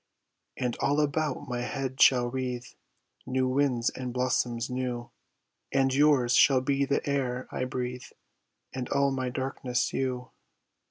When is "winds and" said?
3.47-4.11